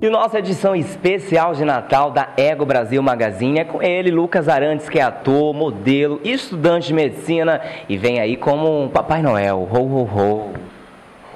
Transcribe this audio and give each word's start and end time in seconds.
E 0.00 0.10
nossa 0.10 0.38
edição 0.38 0.76
especial 0.76 1.54
de 1.54 1.64
Natal 1.64 2.10
da 2.10 2.28
Ego 2.36 2.64
Brasil 2.64 3.02
Magazine 3.02 3.58
é 3.58 3.64
com 3.64 3.82
ele, 3.82 4.10
Lucas 4.10 4.48
Arantes, 4.48 4.88
que 4.88 4.98
é 4.98 5.02
ator, 5.02 5.52
modelo, 5.52 6.20
estudante 6.22 6.88
de 6.88 6.94
medicina 6.94 7.60
e 7.88 7.96
vem 7.96 8.20
aí 8.20 8.36
como 8.36 8.84
um 8.84 8.88
Papai 8.88 9.22
Noel. 9.22 9.68
Ho, 9.70 9.78
ho, 9.78 10.02
ho. 10.04 10.52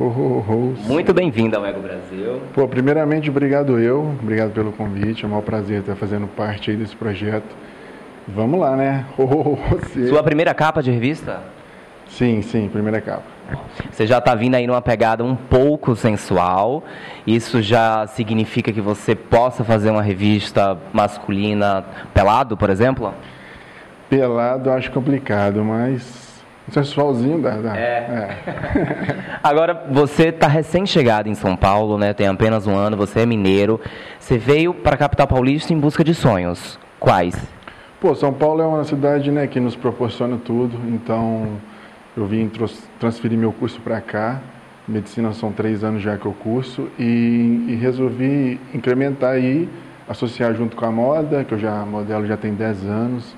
Ho, 0.00 0.04
ho, 0.04 0.44
ho. 0.48 0.74
Muito 0.86 1.14
bem-vindo 1.14 1.56
ao 1.56 1.64
Ego 1.64 1.80
Brasil. 1.80 2.40
Pô, 2.52 2.66
primeiramente, 2.66 3.30
obrigado 3.30 3.78
eu, 3.78 4.14
obrigado 4.20 4.52
pelo 4.52 4.72
convite, 4.72 5.24
é 5.24 5.26
um 5.26 5.30
maior 5.30 5.42
prazer 5.42 5.80
estar 5.80 5.94
fazendo 5.94 6.26
parte 6.26 6.70
aí 6.70 6.76
desse 6.76 6.96
projeto. 6.96 7.54
Vamos 8.34 8.60
lá, 8.60 8.76
né? 8.76 9.06
Ho, 9.16 9.22
ho, 9.22 9.52
ho, 9.52 9.56
você. 9.70 10.08
Sua 10.08 10.22
primeira 10.22 10.52
capa 10.52 10.82
de 10.82 10.90
revista? 10.90 11.40
Sim, 12.08 12.42
sim, 12.42 12.68
primeira 12.68 13.00
capa. 13.00 13.22
Você 13.90 14.06
já 14.06 14.18
está 14.18 14.34
vindo 14.34 14.54
aí 14.54 14.66
numa 14.66 14.82
pegada 14.82 15.24
um 15.24 15.34
pouco 15.34 15.96
sensual. 15.96 16.84
Isso 17.26 17.62
já 17.62 18.06
significa 18.06 18.72
que 18.72 18.80
você 18.80 19.14
possa 19.14 19.64
fazer 19.64 19.90
uma 19.90 20.02
revista 20.02 20.76
masculina 20.92 21.84
pelado, 22.12 22.56
por 22.56 22.68
exemplo? 22.68 23.14
Pelado 24.10 24.70
acho 24.70 24.90
complicado, 24.90 25.64
mas 25.64 26.28
sensualzinho 26.70 27.40
dá. 27.40 27.56
dá. 27.56 27.76
É. 27.78 28.28
Agora, 29.42 29.86
você 29.90 30.28
está 30.28 30.46
recém-chegado 30.46 31.30
em 31.30 31.34
São 31.34 31.56
Paulo, 31.56 31.96
né? 31.96 32.12
Tem 32.12 32.26
apenas 32.26 32.66
um 32.66 32.76
ano, 32.76 32.96
você 32.96 33.20
é 33.20 33.26
mineiro. 33.26 33.80
Você 34.18 34.36
veio 34.36 34.74
para 34.74 34.94
a 34.94 34.98
capital 34.98 35.26
paulista 35.26 35.72
em 35.72 35.78
busca 35.78 36.04
de 36.04 36.14
sonhos. 36.14 36.78
Quais? 37.00 37.57
Pô, 38.00 38.14
São 38.14 38.32
Paulo 38.32 38.62
é 38.62 38.64
uma 38.64 38.84
cidade 38.84 39.28
né, 39.28 39.48
que 39.48 39.58
nos 39.58 39.74
proporciona 39.74 40.38
tudo, 40.38 40.78
então 40.86 41.58
eu 42.16 42.24
vim 42.26 42.48
transferir 43.00 43.36
meu 43.36 43.52
curso 43.52 43.80
para 43.80 44.00
cá. 44.00 44.40
Medicina 44.86 45.32
são 45.32 45.50
três 45.50 45.82
anos 45.82 46.00
já 46.00 46.16
que 46.16 46.24
eu 46.24 46.32
curso 46.32 46.88
e, 46.96 47.66
e 47.68 47.74
resolvi 47.74 48.60
incrementar 48.72 49.32
aí, 49.32 49.68
associar 50.08 50.54
junto 50.54 50.76
com 50.76 50.84
a 50.84 50.92
moda, 50.92 51.42
que 51.42 51.52
eu 51.52 51.58
já 51.58 51.84
modelo 51.84 52.24
já 52.24 52.36
tem 52.36 52.54
10 52.54 52.86
anos, 52.86 53.34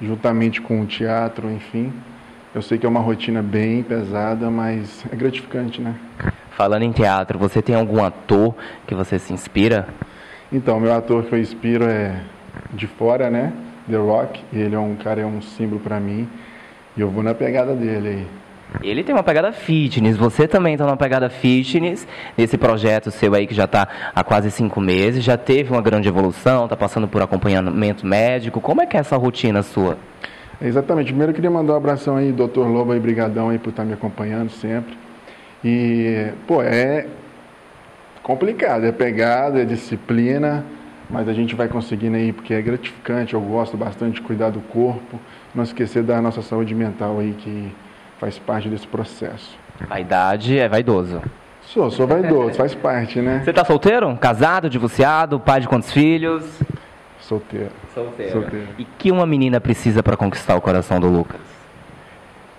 juntamente 0.00 0.62
com 0.62 0.80
o 0.80 0.86
teatro, 0.86 1.50
enfim. 1.50 1.92
Eu 2.54 2.62
sei 2.62 2.78
que 2.78 2.86
é 2.86 2.88
uma 2.88 3.00
rotina 3.00 3.42
bem 3.42 3.82
pesada, 3.82 4.50
mas 4.50 5.04
é 5.12 5.16
gratificante, 5.16 5.82
né? 5.82 5.94
Falando 6.52 6.82
em 6.82 6.92
teatro, 6.92 7.38
você 7.38 7.60
tem 7.60 7.74
algum 7.74 8.02
ator 8.02 8.54
que 8.86 8.94
você 8.94 9.18
se 9.18 9.34
inspira? 9.34 9.86
Então, 10.50 10.80
meu 10.80 10.94
ator 10.94 11.24
que 11.24 11.34
eu 11.34 11.38
inspiro 11.38 11.84
é 11.84 12.22
de 12.72 12.86
fora, 12.86 13.28
né? 13.28 13.52
The 13.88 13.96
Rock. 13.96 14.40
Ele 14.52 14.74
é 14.74 14.78
um 14.78 14.94
cara, 14.96 15.20
é 15.20 15.26
um 15.26 15.40
símbolo 15.40 15.80
para 15.80 15.98
mim. 15.98 16.28
E 16.96 17.00
eu 17.00 17.10
vou 17.10 17.22
na 17.22 17.34
pegada 17.34 17.74
dele 17.74 18.08
aí. 18.08 18.26
Ele 18.82 19.02
tem 19.02 19.14
uma 19.14 19.22
pegada 19.22 19.50
fitness, 19.50 20.16
você 20.16 20.46
também 20.46 20.74
está 20.74 20.84
numa 20.84 20.96
pegada 20.96 21.30
fitness, 21.30 22.06
nesse 22.36 22.58
projeto 22.58 23.10
seu 23.10 23.34
aí 23.34 23.46
que 23.46 23.54
já 23.54 23.64
está 23.64 23.88
há 24.14 24.22
quase 24.22 24.50
cinco 24.50 24.78
meses, 24.78 25.24
já 25.24 25.38
teve 25.38 25.72
uma 25.72 25.80
grande 25.80 26.06
evolução, 26.06 26.64
está 26.64 26.76
passando 26.76 27.08
por 27.08 27.22
acompanhamento 27.22 28.06
médico. 28.06 28.60
Como 28.60 28.82
é 28.82 28.86
que 28.86 28.96
é 28.96 29.00
essa 29.00 29.16
rotina 29.16 29.62
sua? 29.62 29.96
Exatamente. 30.60 31.06
Primeiro 31.06 31.30
eu 31.30 31.34
queria 31.34 31.50
mandar 31.50 31.72
um 31.72 31.76
abração 31.76 32.16
aí, 32.16 32.30
doutor 32.30 32.66
Lobo 32.66 32.92
aí, 32.92 33.00
brigadão 33.00 33.48
aí 33.48 33.58
por 33.58 33.70
estar 33.70 33.84
me 33.84 33.94
acompanhando 33.94 34.50
sempre. 34.50 34.98
E, 35.64 36.28
pô, 36.46 36.62
é 36.62 37.06
complicado, 38.22 38.84
é 38.84 38.92
pegada, 38.92 39.62
é 39.62 39.64
disciplina, 39.64 40.64
mas 41.08 41.28
a 41.28 41.32
gente 41.32 41.54
vai 41.54 41.68
conseguindo 41.68 42.16
aí 42.16 42.32
porque 42.32 42.52
é 42.52 42.60
gratificante, 42.60 43.34
eu 43.34 43.40
gosto 43.40 43.76
bastante 43.76 44.16
de 44.16 44.20
cuidar 44.22 44.50
do 44.50 44.60
corpo, 44.60 45.18
não 45.54 45.64
esquecer 45.64 46.02
da 46.02 46.20
nossa 46.20 46.42
saúde 46.42 46.74
mental 46.74 47.18
aí 47.18 47.34
que 47.38 47.74
faz 48.18 48.38
parte 48.38 48.68
desse 48.68 48.86
processo. 48.86 49.58
A 49.88 50.00
idade 50.00 50.58
é 50.58 50.68
vaidoso. 50.68 51.22
Sou, 51.62 51.90
sou 51.90 52.06
vaidoso, 52.06 52.54
faz 52.54 52.74
parte, 52.74 53.20
né? 53.20 53.42
Você 53.44 53.50
está 53.50 53.64
solteiro? 53.64 54.16
Casado, 54.16 54.70
divorciado, 54.70 55.38
pai 55.38 55.60
de 55.60 55.68
quantos 55.68 55.92
filhos? 55.92 56.44
Solteiro. 57.20 57.70
Solteiro. 57.94 58.32
Solteiro. 58.32 58.68
E 58.78 58.84
que 58.84 59.12
uma 59.12 59.26
menina 59.26 59.60
precisa 59.60 60.02
para 60.02 60.16
conquistar 60.16 60.56
o 60.56 60.60
coração 60.60 60.98
do 60.98 61.08
Lucas? 61.08 61.40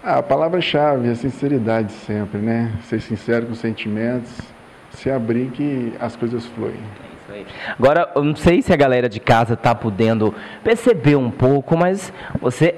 Ah, 0.04 0.20
a 0.20 0.24
palavra-chave 0.24 1.10
é 1.10 1.16
sinceridade 1.16 1.92
sempre, 1.92 2.40
né? 2.40 2.72
Ser 2.84 3.02
sincero 3.02 3.48
com 3.48 3.54
os 3.54 3.60
sentimentos, 3.60 4.32
se 4.92 5.10
abrir 5.10 5.50
que 5.52 5.94
as 6.00 6.16
coisas 6.16 6.46
fluem. 6.46 6.80
Agora, 7.78 8.10
eu 8.16 8.24
não 8.24 8.36
sei 8.36 8.62
se 8.62 8.74
a 8.74 8.76
galera 8.76 9.08
de 9.10 9.20
casa 9.20 9.56
tá 9.56 9.74
podendo 9.76 10.34
perceber 10.64 11.16
um 11.16 11.30
pouco, 11.32 11.78
mas 11.78 12.12
você 12.42 12.66
é 12.68 12.76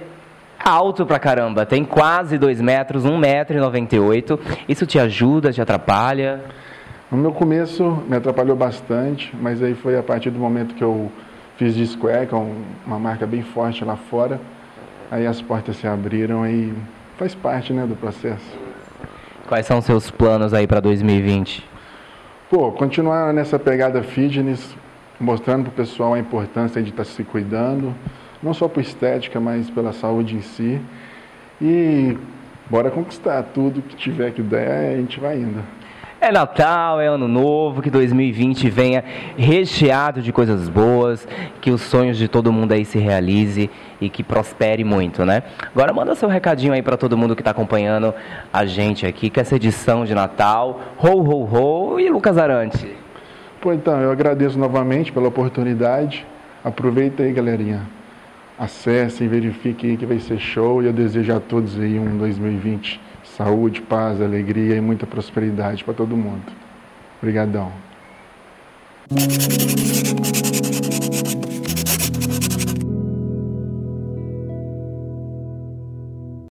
alto 0.63 1.06
pra 1.06 1.17
caramba, 1.19 1.66
tem 1.66 1.84
quase 1.84 2.38
2 2.38 2.61
metros, 2.61 3.03
1,98m. 3.06 4.40
Isso 4.69 4.85
te 4.85 5.00
ajuda, 5.00 5.51
te 5.51 5.61
atrapalha? 5.61 6.41
No 7.11 7.17
meu 7.17 7.31
começo 7.31 8.03
me 8.07 8.16
atrapalhou 8.16 8.56
bastante, 8.56 9.34
mas 9.41 9.61
aí 9.61 9.73
foi 9.73 9.97
a 9.97 10.03
partir 10.03 10.29
do 10.29 10.40
momento 10.40 10.75
que 10.75 10.84
eu 10.84 11.11
fiz 11.57 11.75
de 11.75 11.85
Square, 11.85 12.28
que 12.28 12.34
é 12.34 12.38
um- 12.38 12.61
uma 12.85 12.97
marca 13.00 13.25
bem 13.28 13.41
forte 13.41 13.84
lá 13.84 13.95
fora. 13.95 14.40
Aí 15.09 15.28
as 15.28 15.41
portas 15.41 15.75
se 15.75 15.85
abriram 15.85 16.47
e 16.47 16.73
faz 17.17 17.35
parte, 17.35 17.73
né, 17.73 17.85
do 17.85 17.95
processo. 17.95 18.45
Quais 19.47 19.66
são 19.66 19.79
os 19.79 19.85
seus 19.85 20.09
planos 20.09 20.53
aí 20.53 20.66
para 20.66 20.79
2020? 20.79 21.67
Pô, 22.51 22.69
continuar 22.69 23.34
nessa 23.34 23.57
pegada 23.57 24.03
fitness, 24.03 24.75
mostrando 25.17 25.63
pro 25.63 25.72
pessoal 25.72 26.16
a 26.16 26.19
importância 26.19 26.84
de 26.84 26.89
estar 26.89 27.06
se 27.06 27.23
cuidando, 27.23 27.95
não 28.44 28.53
só 28.53 28.67
por 28.67 28.81
estética, 28.81 29.39
mas 29.39 29.69
pela 29.69 29.94
saúde 29.94 30.35
em 30.35 30.41
si. 30.41 30.81
E 31.61 32.17
bora 32.69 32.91
conquistar 32.91 33.41
tudo 33.53 33.81
que 33.81 33.95
tiver 33.95 34.34
que 34.34 34.41
der, 34.41 34.95
a 34.95 34.97
gente 34.97 35.17
vai 35.17 35.38
indo. 35.38 35.63
É 36.24 36.32
Natal, 36.32 37.02
é 37.02 37.08
Ano 37.08 37.28
Novo, 37.28 37.82
que 37.82 37.90
2020 37.90 38.70
venha 38.70 39.04
recheado 39.36 40.22
de 40.22 40.32
coisas 40.32 40.70
boas, 40.70 41.28
que 41.59 41.72
os 41.72 41.82
sonhos 41.82 42.16
de 42.16 42.28
todo 42.28 42.54
mundo 42.54 42.74
aí 42.74 42.86
se 42.86 43.00
realize 43.00 43.72
e 44.00 44.08
que 44.08 44.22
prospere 44.22 44.84
muito, 44.84 45.26
né? 45.26 45.42
Agora 45.74 45.92
manda 45.92 46.14
seu 46.14 46.30
recadinho 46.30 46.74
aí 46.74 46.84
para 46.84 46.96
todo 46.96 47.18
mundo 47.18 47.36
que 47.36 47.42
está 47.42 47.50
acompanhando 47.50 48.14
a 48.54 48.66
gente 48.68 49.08
aqui, 49.08 49.32
que 49.32 49.40
essa 49.40 49.56
edição 49.56 50.06
de 50.06 50.14
Natal, 50.14 50.80
ho, 51.00 51.09
ho, 51.09 51.44
ho 51.96 52.00
e 52.00 52.08
Lucas 52.08 52.38
Arante. 52.38 52.96
Pô, 53.59 53.74
então, 53.74 54.00
eu 54.00 54.12
agradeço 54.12 54.59
novamente 54.59 55.12
pela 55.12 55.28
oportunidade. 55.28 56.24
Aproveita 56.64 57.24
aí, 57.24 57.34
galerinha. 57.34 57.82
Acessem, 58.59 59.28
verifiquem 59.28 59.98
que 59.98 60.06
vai 60.06 60.20
ser 60.20 60.38
show 60.38 60.84
e 60.84 60.86
eu 60.86 60.94
desejo 60.94 61.36
a 61.36 61.40
todos 61.40 61.80
aí 61.80 61.98
um 61.98 62.16
2020 62.16 63.09
saúde, 63.24 63.82
paz, 63.82 64.22
alegria 64.22 64.76
e 64.76 64.82
muita 64.82 65.06
prosperidade 65.06 65.84
para 65.84 65.94
todo 65.94 66.16
mundo. 66.16 66.52
Obrigadão. 67.22 67.72